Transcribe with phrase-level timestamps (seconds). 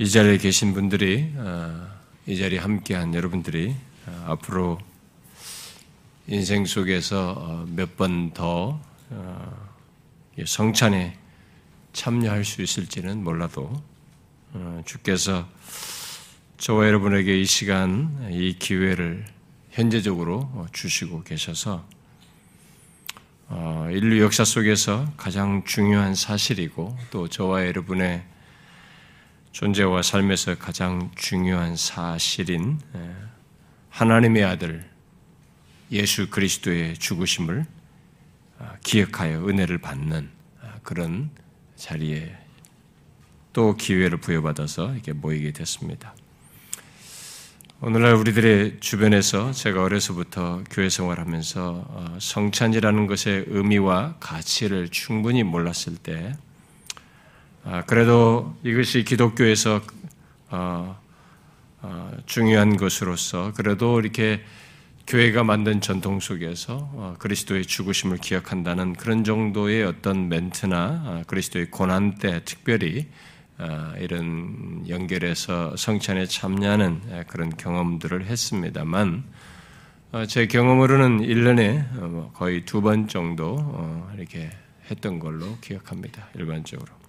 [0.00, 1.86] 이 자리에 계신 분들이 어,
[2.26, 3.76] 이 자리에 함께한 여러분들이
[4.06, 4.78] 어, 앞으로
[6.26, 8.80] 인생 속에서 어, 몇번 더
[10.42, 11.18] 성찬에
[11.92, 13.70] 참여할 수 있을지는 몰라도
[14.86, 15.46] 주께서
[16.56, 19.26] 저와 여러분에게 이 시간, 이 기회를
[19.70, 21.86] 현재적으로 주시고 계셔서
[23.90, 28.24] 인류 역사 속에서 가장 중요한 사실이고 또 저와 여러분의
[29.52, 32.78] 존재와 삶에서 가장 중요한 사실인
[33.90, 34.88] 하나님의 아들
[35.90, 37.66] 예수 그리스도의 죽으심을
[38.58, 40.30] 아, 기억하여 은혜를 받는
[40.62, 41.30] 아, 그런
[41.76, 42.36] 자리에
[43.52, 46.14] 또 기회를 부여받아서 이렇게 모이게 됐습니다.
[47.80, 56.34] 오늘날 우리들의 주변에서 제가 어려서부터 교회 생활하면서 어, 성찬이라는 것의 의미와 가치를 충분히 몰랐을 때
[56.34, 56.49] 아,
[57.86, 59.80] 그래도 이것이 기독교에서
[60.50, 60.98] 어,
[61.82, 64.42] 어, 중요한 것으로서 그래도 이렇게
[65.06, 72.42] 교회가 만든 전통 속에서 어, 그리스도의 죽으심을 기억한다는 그런 정도의 어떤 멘트나 그리스도의 고난 때
[72.44, 73.08] 특별히
[73.98, 79.24] 이런 연결해서 성찬에 참여하는 그런 경험들을 했습니다만
[80.28, 84.50] 제 경험으로는 1년에 뭐 거의 두 번 정도 이렇게
[84.90, 86.28] 했던 걸로 기억합니다.
[86.34, 86.99] 일반적으로.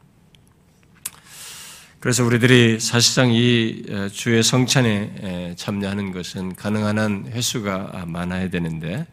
[2.02, 9.06] 그래서 우리들이 사실상 이 주의 성찬에 참여하는 것은 가능한 한 횟수가 많아야 되는데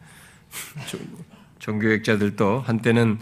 [1.59, 3.19] 종교학자들도 한때는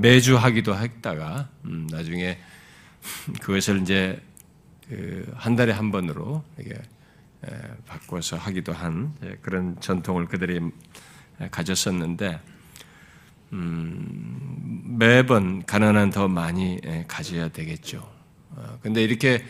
[0.00, 2.38] 매주 하기도 했다가 음, 나중에
[3.42, 4.18] 그것을 이제
[4.88, 6.72] 그한 달에 한 번으로 이게
[7.86, 9.12] 바꿔서 하기도 한
[9.42, 10.60] 그런 전통을 그들이
[11.50, 12.40] 가졌었는데
[13.52, 18.21] 음, 매번 가능한 더 많이 가져야 되겠죠.
[18.56, 19.44] 어, 근데 이렇게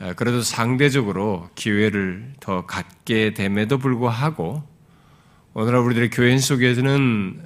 [0.00, 4.62] 어, 그래도 상대적으로 기회를 더 갖게 됨에도 불구하고
[5.54, 7.42] 오늘날 우리들의 교인 속에서는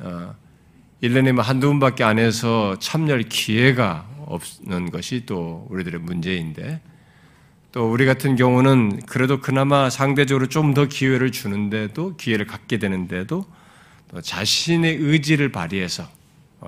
[1.03, 6.81] 1년에 어, 뭐 한두 번밖에 안 해서 참여할 기회가 없는 것이 또 우리들의 문제인데
[7.73, 13.45] 또 우리 같은 경우는 그래도 그나마 상대적으로 좀 더 기회를 주는데도 기회를 갖게 되는데도
[14.23, 16.09] 자신의 의지를 발휘해서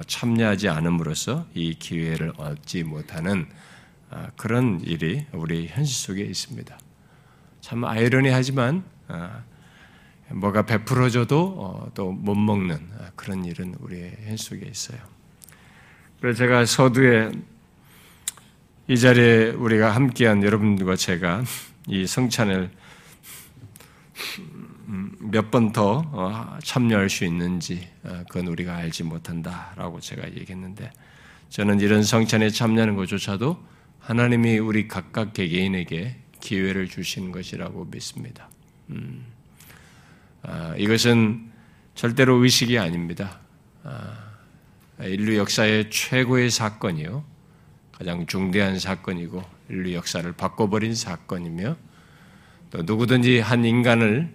[0.07, 3.70] 참여하지 않음으로써 이 기회를 얻지 못하는 아,
[4.37, 6.79] 그런 일이 우리 현실 속에 있습니다.
[7.61, 9.43] 참 아이러니하지만 아,
[10.29, 14.99] 뭐가 베풀어져도 어, 또못 먹는 아, 그런 일은 우리의 현실 속에 있어요.
[16.21, 17.31] 그래서 제가 서두에
[18.89, 21.45] 이 자리에 우리가 함께한 여러분들과 제가
[21.87, 22.71] 이 성찬을
[24.89, 27.89] 음, 몇번더 어, 참여할 수 있는지
[28.29, 30.91] 그건 우리가 알지 못한다라고 제가 얘기했는데
[31.49, 33.71] 저는 이런 성찬에 참여하는 것조차도
[34.11, 38.49] 하나님이 우리 각각 개개인에게 기회를 주신 것이라고 믿습니다.
[38.89, 39.25] 음,
[40.43, 41.49] 아, 이것은
[41.95, 43.39] 절대로 의식이 아닙니다.
[43.85, 44.19] 아,
[44.99, 47.23] 인류 역사의 최고의 사건이요.
[47.93, 51.77] 가장 중대한 사건이고 인류 역사를 바꿔버린 사건이며
[52.73, 54.35] 또 누구든지 한 인간을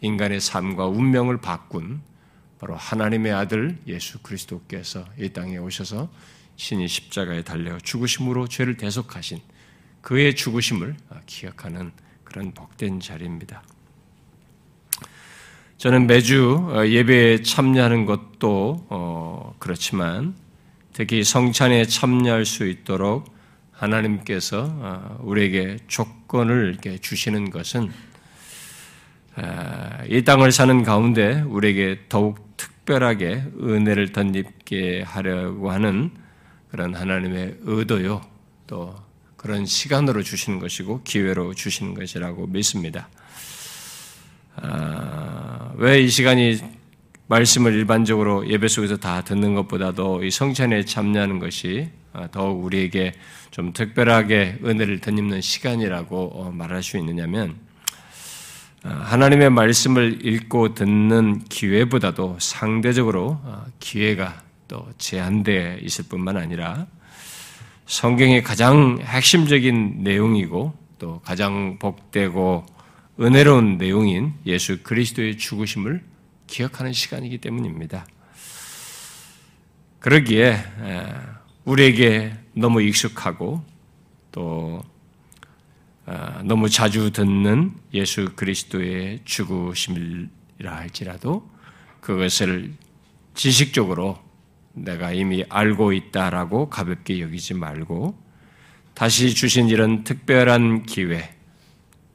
[0.00, 2.00] 인간의 삶과 운명을 바꾼
[2.58, 6.10] 바로 하나님의 아들 예수 그리스도께서 이 땅에 오셔서
[6.56, 9.40] 신이 십자가에 달려 죽으심으로 죄를 대속하신
[10.00, 10.96] 그의 죽으심을
[11.26, 11.92] 기억하는
[12.24, 13.62] 그런 복된 자리입니다.
[15.82, 20.34] 저는 매주 어, 예배에 참여하는 것도 어, 그렇지만
[20.92, 23.34] 특히 성찬에 참여할 수 있도록
[23.72, 27.90] 하나님께서 어, 우리에게 조건을 주시는 것은
[30.08, 36.12] 이 땅을 사는 가운데 우리에게 더욱 특별하게 은혜를 덧입게 하려고 하는
[36.72, 38.22] 그런 하나님의 의도요,
[38.66, 38.96] 또
[39.36, 43.10] 그런 시간으로 주시는 것이고 기회로 주시는 것이라고 믿습니다.
[44.56, 46.60] 아, 왜이 시간이
[47.26, 53.12] 말씀을 일반적으로 예배 속에서 다 듣는 것보다도 이 성찬에 참여하는 것이 아, 더욱 우리에게
[53.50, 57.56] 좀 특별하게 은혜를 덧입는 시간이라고 어, 말할 수 있느냐면
[58.82, 64.40] 아, 하나님의 말씀을 읽고 듣는 기회보다도 상대적으로 아, 기회가
[64.72, 66.86] 또 제한되어 있을 뿐만 아니라
[67.84, 72.64] 성경의 가장 핵심적인 내용이고 또 가장 복되고
[73.20, 76.02] 은혜로운 내용인 예수 그리스도의 죽으심을
[76.46, 78.06] 기억하는 시간이기 때문입니다.
[79.98, 80.64] 그러기에
[81.66, 83.62] 우리에게 너무 익숙하고
[84.30, 84.82] 또
[86.06, 90.30] 아, 너무 자주 듣는 예수 그리스도의 죽으심이라
[90.64, 91.46] 할지라도
[92.00, 92.72] 그것을
[93.34, 94.31] 지식적으로
[94.74, 98.18] 내가 이미 알고 있다라고 가볍게 여기지 말고
[98.94, 101.34] 다시 주신 이런 특별한 기회,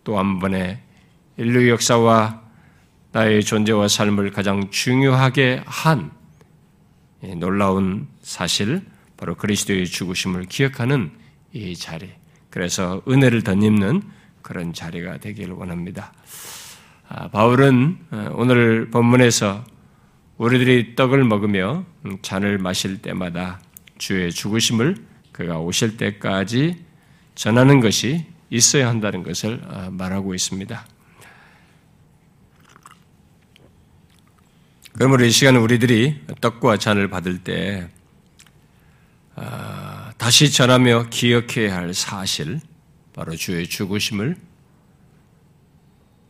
[0.04, 0.80] 또 한 번의
[1.38, 2.42] 인류 역사와
[3.12, 6.12] 나의 존재와 삶을 가장 중요하게 한
[7.38, 8.81] 놀라운 사실,
[9.18, 11.12] 바로 그리스도의 죽으심을 기억하는
[11.51, 12.10] 이 자리.
[12.50, 14.03] 그래서 은혜를 덧입는
[14.42, 16.13] 그런 자리가 되기를 원합니다.
[17.10, 19.63] 아, 바울은 어, 오늘 본문에서
[20.38, 21.86] 우리들이 떡을 먹으며
[22.22, 23.60] 잔을 마실 때마다
[23.98, 24.95] 주의 죽으심을
[25.31, 26.84] 그가 오실 때까지
[27.34, 30.86] 전하는 것이 있어야 한다는 것을 어, 말하고 있습니다.
[34.94, 37.89] 그러므로 이 시간은 우리들이 떡과 잔을 받을 때
[39.36, 42.60] 어, 다시 전하며 기억해야 할 사실,
[43.13, 44.36] 바로 주의 죽으심을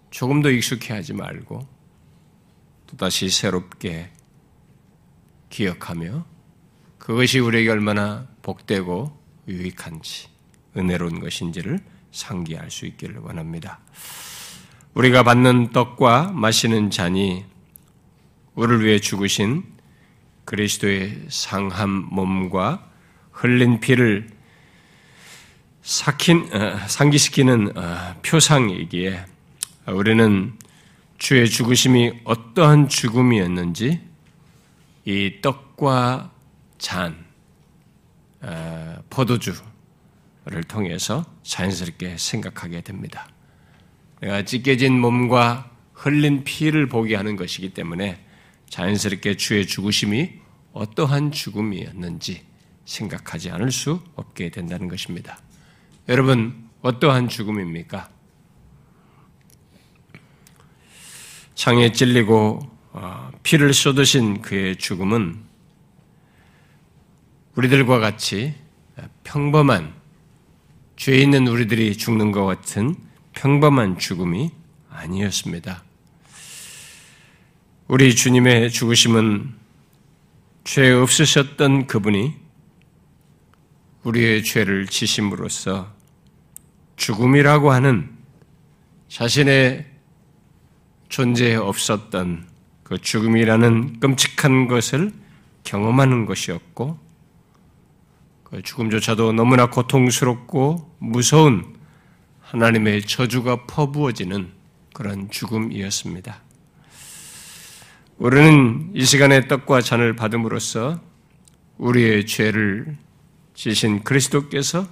[0.09, 1.76] 조금 더 익숙해하지 말고
[2.87, 4.11] 또다시 새롭게
[5.49, 6.25] 기억하며
[6.97, 9.17] 그것이 우리에게 얼마나 복되고
[9.47, 10.27] 유익한지
[10.75, 11.79] 은혜로운 것인지를
[12.11, 13.79] 상기할 수 있기를 원합니다.
[14.93, 17.45] 우리가 받는 떡과 마시는 잔이
[18.55, 19.63] 우리를 위해 죽으신
[20.45, 22.89] 그리스도의 상한 몸과
[23.31, 24.29] 흘린 피를
[25.83, 29.25] 삭힌, 어, 상기시키는 어, 표상이기에
[29.87, 30.57] 우리는
[31.17, 34.01] 주의 죽으심이 어떠한 죽음이었는지
[35.05, 36.31] 이 떡과
[36.77, 37.25] 잔,
[38.41, 39.63] 어, 포도주를
[40.67, 43.27] 통해서 자연스럽게 생각하게 됩니다.
[44.21, 48.23] 내가 찢겨진 몸과 흘린 피를 보게 하는 것이기 때문에
[48.69, 50.33] 자연스럽게 주의 죽으심이
[50.73, 52.45] 어떠한 죽음이었는지
[52.85, 55.39] 생각하지 않을 수 없게 된다는 것입니다.
[56.09, 58.16] 여러분, 어떠한 죽음입니까?
[61.57, 62.59] 창에 찔리고
[62.91, 65.39] 어, 피를 쏟으신 그의 죽음은
[67.55, 68.53] 우리들과 같이
[69.23, 69.95] 평범한
[70.97, 72.95] 죄 있는 우리들이 죽는 것 같은
[73.33, 74.51] 평범한 죽음이
[74.91, 75.83] 아니었습니다.
[77.87, 79.55] 우리 주님의 죽으심은
[80.63, 82.35] 죄 없으셨던 그분이
[84.03, 85.91] 우리의 죄를 지심으로써
[86.97, 88.15] 죽음이라고 하는
[89.09, 89.96] 자신의
[91.09, 92.47] 존재에 없었던
[92.83, 95.11] 그 죽음이라는 끔찍한 것을
[95.63, 96.99] 경험하는 것이었고,
[98.43, 101.75] 그 죽음조차도 너무나 고통스럽고 무서운
[102.41, 104.51] 하나님의 저주가 퍼부어지는
[104.93, 106.41] 그런 죽음이었습니다.
[108.17, 110.99] 우리는 이 시간에 떡과 잔을 받음으로써
[111.77, 112.97] 우리의 죄를
[113.53, 114.87] 지신 그리스도께서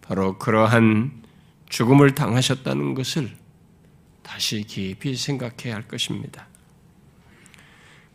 [0.00, 1.22] 바로 그러한
[1.68, 3.36] 죽음을 당하셨다는 것을
[4.26, 6.48] 다시 깊이 생각해야 할 것입니다.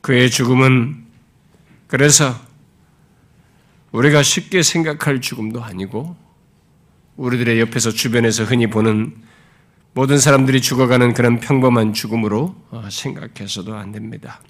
[0.01, 1.05] 그의 죽음은
[1.87, 2.35] 그래서
[3.93, 6.17] 우리가 쉽게 생각할 죽음도 아니고
[7.15, 9.15] 우리들의 옆에서 주변에서 흔히 보는
[9.93, 14.41] 모든 사람들이 죽어가는 그런 평범한 죽음으로 어, 생각해서도 안 됩니다.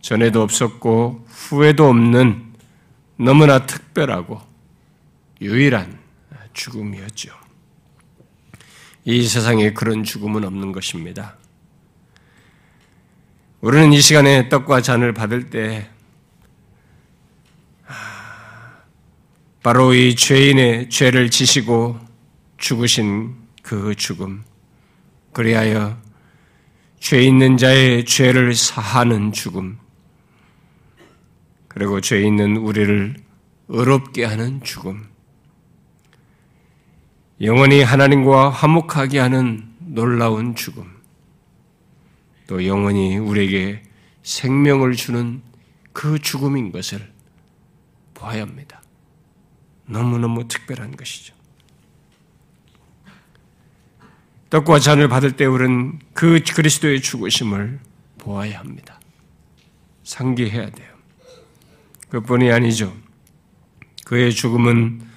[0.00, 2.54] 전에도 없었고 후에도 없는
[3.16, 4.40] 너무나 특별하고
[5.42, 5.98] 유일한
[6.54, 7.32] 죽음이었죠.
[9.04, 11.36] 이 세상에 그런 죽음은 없는 것입니다.
[13.60, 15.90] 우리는 이 시간에 떡과 잔을 받을 때
[19.62, 21.98] 바로 이 죄인의 죄를 지시고
[22.56, 24.42] 죽으신 그 죽음,
[25.32, 25.98] 그리하여
[26.98, 29.78] 죄 있는 자의 죄를 사하는 죽음,
[31.68, 33.16] 그리고 죄 있는 우리를
[33.68, 35.09] 의롭게 하는 죽음,
[37.42, 40.84] 영원히 하나님과 화목하게 하는 놀라운 죽음,
[42.46, 43.82] 또 영원히 우리에게
[44.22, 45.40] 생명을 주는
[45.94, 47.10] 그 죽음인 것을
[48.12, 48.82] 보아야 합니다.
[49.86, 51.34] 너무너무 특별한 것이죠.
[54.50, 57.80] 떡과 잔을 받을 때 우리는 그 그리스도의 죽으심을
[58.18, 59.00] 보아야 합니다.
[60.04, 60.90] 상기해야 돼요.
[62.10, 62.94] 그뿐이 아니죠.
[64.04, 65.08] 그의 죽음은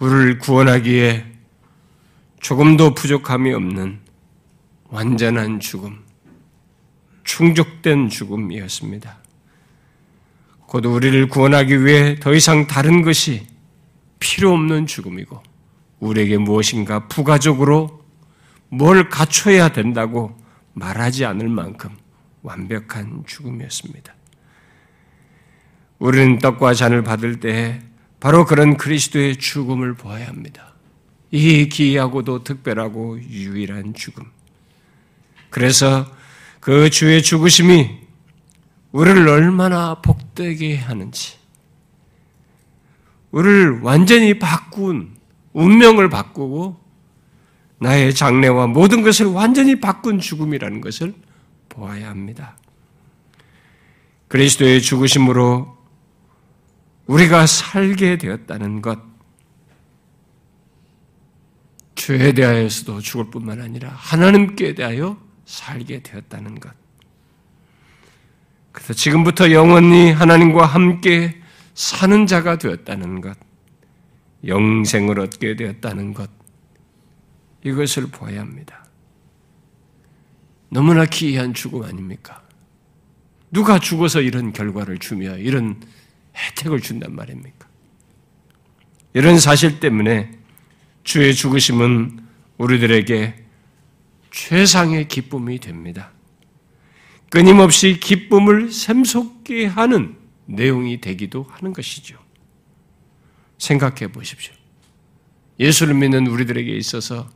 [0.00, 1.33] 우리를 구원하기에
[2.44, 4.00] 조금도 부족함이 없는
[4.90, 6.00] 완전한 죽음,
[7.24, 9.16] 충족된 죽음이었습니다.
[10.66, 13.46] 곧 우리를 구원하기 위해 더 이상 다른 것이
[14.20, 15.42] 필요 없는 죽음이고,
[16.00, 18.04] 우리에게 무엇인가 부가적으로
[18.68, 20.36] 뭘 갖춰야 된다고
[20.74, 21.96] 말하지 않을 만큼
[22.42, 24.14] 완벽한 죽음이었습니다.
[25.98, 27.80] 우리는 떡과 잔을 받을 때
[28.20, 30.73] 바로 그런 그리스도의 죽음을 보아야 합니다.
[31.34, 34.24] 이 기이하고도 특별하고 유일한 죽음.
[35.50, 36.06] 그래서
[36.60, 37.90] 그 주의 죽으심이
[38.92, 41.36] 우리를 얼마나 복되게 하는지,
[43.32, 45.16] 우리를 완전히 바꾼
[45.54, 46.80] 운명을 바꾸고
[47.80, 51.14] 나의 장래와 모든 것을 완전히 바꾼 죽음이라는 것을
[51.68, 52.56] 보아야 합니다.
[54.28, 55.76] 그리스도의 죽으심으로
[57.06, 59.13] 우리가 살게 되었다는 것,
[61.94, 66.72] 죄에 대하여서도 죽을 뿐만 아니라 하나님께 대하여 살게 되었다는 것.
[68.72, 71.40] 그래서 지금부터 영원히 하나님과 함께
[71.74, 73.38] 사는 자가 되었다는 것,
[74.46, 76.28] 영생을 얻게 되었다는 것,
[77.62, 78.84] 이것을 보아야 합니다.
[80.70, 82.42] 너무나 기이한 죽음 아닙니까?
[83.50, 85.80] 누가 죽어서 이런 결과를 주며 이런
[86.36, 87.68] 혜택을 준단 말입니까?
[89.12, 90.43] 이런 사실 때문에
[91.04, 92.18] 주의 죽으심은
[92.58, 93.44] 우리들에게
[94.30, 96.10] 최상의 기쁨이 됩니다.
[97.30, 102.18] 끊임없이 기쁨을 샘솟게 하는 내용이 되기도 하는 것이죠.
[103.58, 104.52] 생각해 보십시오.
[105.60, 107.28] 예수를 믿는 우리들에게 있어서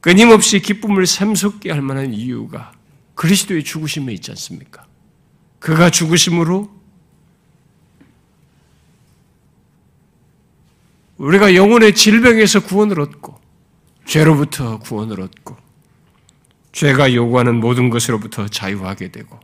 [0.00, 2.72] 끊임없이 기쁨을 샘솟게 할 만한 이유가
[3.14, 4.86] 그리스도의 죽으심에 있지 않습니까?
[5.58, 6.83] 그가 죽으심으로
[11.24, 13.40] 우리가 영혼의 질병에서 구원을 얻고
[14.04, 15.56] 죄로부터 구원을 얻고
[16.72, 19.40] 죄가 요구하는 모든 것으로부터 자유하게 되고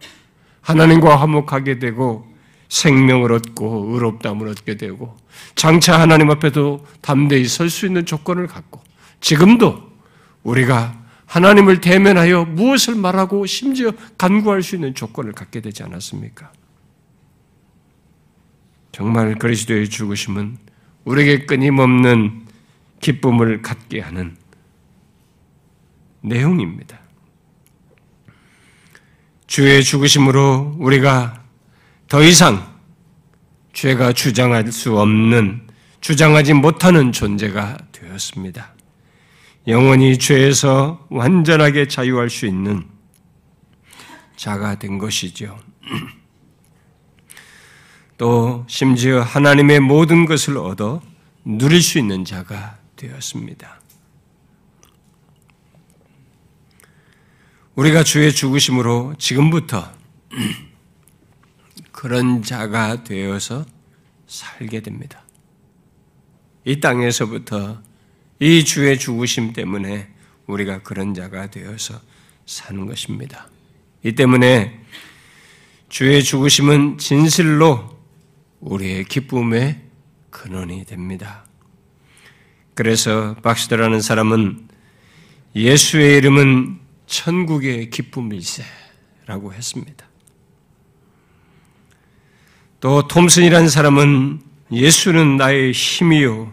[0.60, 2.30] 하나님과 화목하게 되고
[2.68, 5.16] 생명을 얻고 의롭다함을 얻게 되고
[5.54, 8.82] 장차 하나님 앞에도 담대히 설 수 있는 조건을 갖고
[9.20, 9.90] 지금도
[10.42, 16.52] 우리가 하나님을 대면하여 무엇을 말하고 심지어 간구할 수 있는 조건을 갖게 되지 않았습니까?
[18.92, 20.69] 정말 그리스도의 죽으심은
[21.04, 22.46] 우리에게 끊임없는
[23.00, 24.36] 기쁨을 갖게 하는
[26.22, 26.98] 내용입니다.
[29.46, 31.42] 주의 죽으심으로 우리가
[32.08, 32.70] 더 이상
[33.72, 35.66] 죄가 주장할 수 없는,
[36.00, 38.74] 주장하지 못하는 존재가 되었습니다.
[39.66, 42.84] 영원히 죄에서 완전하게 자유할 수 있는
[44.36, 45.58] 자가 된 것이죠.
[48.20, 51.00] 또 심지어 하나님의 모든 것을 얻어
[51.42, 53.80] 누릴 수 있는 자가 되었습니다.
[57.76, 59.90] 우리가 주의 죽으심으로 지금부터
[61.92, 63.64] 그런 자가 되어서
[64.26, 65.22] 살게 됩니다.
[66.66, 67.80] 이 땅에서부터
[68.38, 70.10] 이 주의 죽으심 때문에
[70.46, 71.98] 우리가 그런 자가 되어서
[72.44, 73.48] 사는 것입니다.
[74.04, 74.78] 이 때문에
[75.88, 77.98] 주의 죽으심은 진실로
[78.60, 79.80] 우리의 기쁨의
[80.30, 81.44] 근원이 됩니다.
[82.74, 84.68] 그래서 박시더라는 사람은
[85.54, 90.06] 예수의 이름은 천국의 기쁨일세라고 했습니다.
[92.80, 94.40] 또 톰슨이라는 사람은
[94.72, 96.52] 예수는 나의 힘이요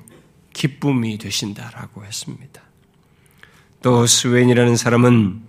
[0.54, 2.62] 기쁨이 되신다라고 했습니다.
[3.82, 5.42] 또 스웬이라는 사람은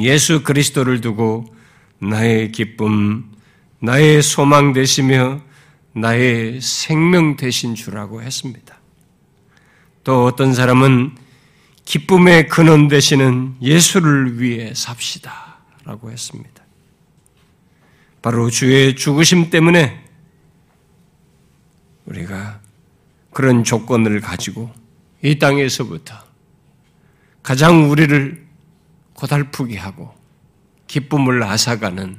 [0.00, 1.54] 예수 그리스도를 두고
[1.98, 3.30] 나의 기쁨,
[3.78, 5.40] 나의 소망 되시며
[5.94, 8.78] 나의 생명 되신 주라고 했습니다.
[10.04, 11.16] 또 어떤 사람은
[11.84, 16.62] 기쁨의 근원 되시는 예수를 위해 삽시다 라고 했습니다.
[18.22, 20.02] 바로 주의 죽으심 때문에
[22.06, 22.60] 우리가
[23.32, 24.72] 그런 조건을 가지고
[25.22, 26.14] 이 땅에서부터
[27.42, 28.46] 가장 우리를
[29.14, 30.14] 고달프게 하고
[30.86, 32.18] 기쁨을 앗아가는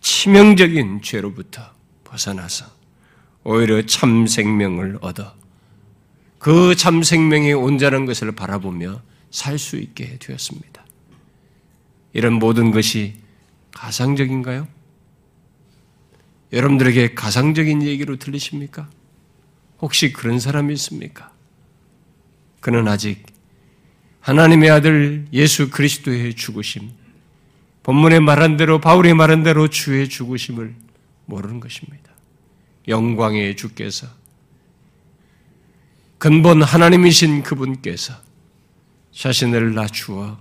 [0.00, 1.62] 치명적인 죄로부터
[2.04, 2.79] 벗어나서
[3.44, 5.34] 오히려 참 생명을 얻어
[6.38, 10.84] 그 참 생명의 온전한 것을 바라보며 살 수 있게 되었습니다.
[12.12, 13.14] 이런 모든 것이
[13.72, 14.66] 가상적인가요?
[16.52, 18.90] 여러분들에게 가상적인 얘기로 들리십니까?
[19.80, 21.30] 혹시 그런 사람이 있습니까?
[22.60, 23.24] 그는 아직
[24.20, 26.90] 하나님의 아들 예수 그리스도의 죽으심,
[27.82, 30.74] 본문에 말한 대로, 바울이 말한 대로 주의 죽으심을
[31.26, 32.09] 모르는 것입니다.
[32.88, 34.06] 영광의 주께서,
[36.18, 38.14] 근본 하나님이신 그분께서
[39.12, 40.38] 자신을 낮추어,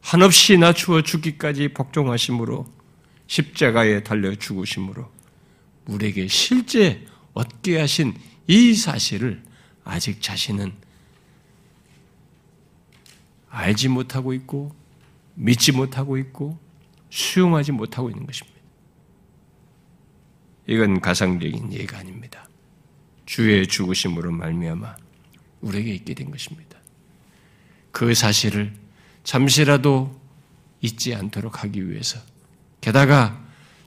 [0.00, 2.66] 한없이 낮추어 죽기까지 복종하심으로
[3.26, 5.10] 십자가에 달려 죽으심으로
[5.86, 7.04] 우리에게 실제
[7.34, 8.14] 얻게 하신
[8.46, 9.42] 이 사실을
[9.84, 10.72] 아직 자신은
[13.48, 14.74] 알지 못하고 있고
[15.34, 16.58] 믿지 못하고 있고
[17.10, 18.55] 수용하지 못하고 있는 것입니다.
[20.66, 22.48] 이건 가상적인 예가 아닙니다.
[23.24, 24.96] 주의 죽으심으로 말미암아
[25.60, 26.78] 우리에게 있게 된 것입니다.
[27.92, 28.72] 그 사실을
[29.24, 30.20] 잠시라도
[30.80, 32.20] 잊지 않도록 하기 위해서
[32.80, 33.42] 게다가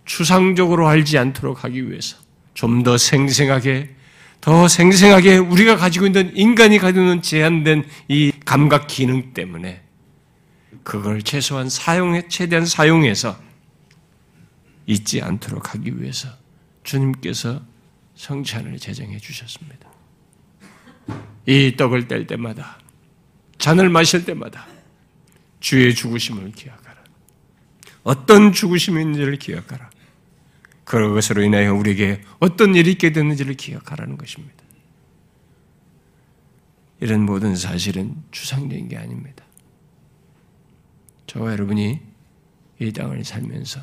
[0.06, 2.18] 추상적으로 알지 않도록 하기 위해서
[2.54, 3.96] 좀 더 생생하게
[4.42, 9.84] 더 생생하게 우리가 가지고 있는 인간이 가지고 있는 제한된 이 감각 기능 때문에
[10.84, 13.40] 그걸 최소한 사용해 최대한 사용해서
[14.88, 16.30] 잊지 않도록 하기 위해서
[16.90, 17.62] 주님께서
[18.16, 19.90] 성찬을 제정해 주셨습니다.
[21.46, 22.80] 이 떡을 뗄 때마다
[23.60, 24.66] 잔을 마실 때마다
[25.60, 27.04] 주의 죽으심을 기억하라.
[28.04, 29.90] 어떤 죽으심인지를 기억하라.
[30.84, 34.56] 그것으로 인하여 우리에게 어떤 일이 있게 됐는지를 기억하라는 것입니다.
[37.02, 39.46] 이런 모든 사실은 추상적인 게 아닙니다.
[41.28, 42.00] 저와 여러분이
[42.80, 43.82] 이 땅을 살면서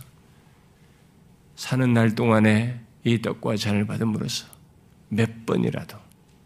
[1.55, 4.49] 사는 날 동안에 이 떡과 잔을 받음으로써
[5.11, 5.97] 몇 번이라도,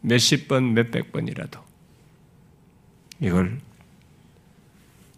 [0.02, 1.59] 몇십 번, 몇백 번이라도
[3.19, 3.59] 이걸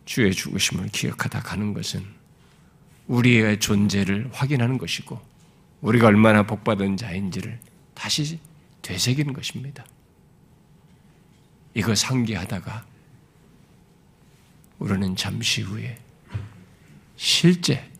[0.04, 2.06] 주의 죽으심을 기억하다 가는 것은
[3.08, 5.20] 우리의 존재를 확인하는 것이고
[5.80, 7.58] 우리가 얼마나 복받은 자인지를
[7.94, 8.38] 다시
[8.82, 9.84] 되새기는 것입니다.
[11.74, 12.86] 이거 상기하다가
[14.78, 15.98] 우리는 잠시 후에
[17.16, 17.90] 실제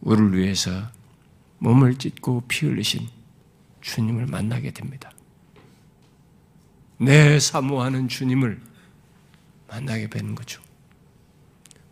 [0.00, 0.90] 우리를 위해서
[1.62, 3.08] 몸을 찢고 피 흘리신
[3.82, 5.12] 주님을 만나게 됩니다.
[6.98, 8.60] 내 사모하는 주님을
[9.68, 10.60] 만나게 되는 거죠.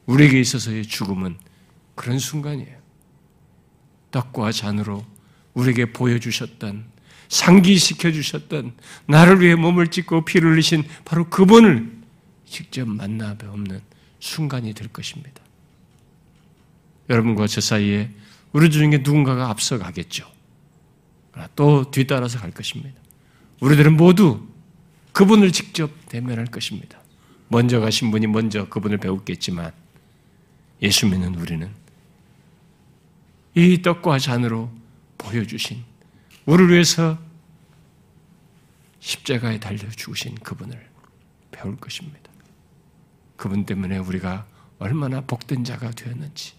[0.06, 1.38] 우리에게 있어서의 죽음은
[1.94, 2.80] 그런 순간이에요.
[4.10, 5.06] 떡과 잔으로
[5.54, 6.86] 우리에게 보여주셨던,
[7.28, 8.74] 상기시켜 주셨던,
[9.06, 11.96] 나를 위해 몸을 찢고 피를 흘리신 바로 그분을
[12.44, 13.80] 직접 만나 뵙는
[14.18, 15.40] 순간이 될 것입니다.
[17.08, 18.10] 여러분과 저 사이에
[18.52, 20.30] 우리 중에 누군가가 앞서가겠죠.
[21.56, 22.98] 또 뒤따라서 갈 것입니다.
[23.60, 24.46] 우리들은 모두
[25.12, 27.00] 그분을 직접 대면할 것입니다.
[27.48, 29.72] 먼저 가신 분이 먼저 그분을 배웠겠지만
[30.82, 31.70] 예수 믿는 우리는
[33.54, 34.70] 이 떡과 잔으로
[35.18, 35.82] 보여주신
[36.46, 37.18] 우리를 위해서
[39.00, 40.88] 십자가에 달려 죽으신 그분을
[41.50, 42.30] 배울 것입니다.
[43.36, 44.46] 그분 때문에 우리가
[44.78, 46.54] 얼마나 복된 자가 되었는지,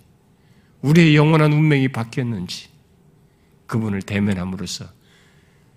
[0.81, 2.69] 우리의 영원한 운명이 바뀌었는지,
[3.67, 4.85] 그분을 대면함으로써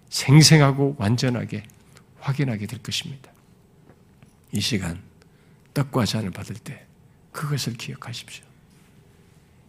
[0.09, 1.65] 생생하고 완전하게
[2.19, 3.31] 확인하게 될 것입니다.
[4.53, 5.03] 이 시간
[5.75, 6.87] 떡과 잔을 받을 때
[7.33, 8.45] 그것을 기억하십시오.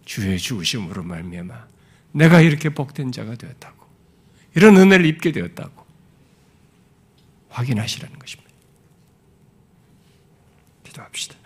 [0.06, 1.68] 주의 죽으심으로 말미암아
[2.14, 3.86] 내가 이렇게 복된 자가 되었다고
[4.56, 5.86] 이런 은혜를 입게 되었다고
[7.50, 8.52] 확인하시라는 것입니다.
[10.84, 11.45] 기도합시다.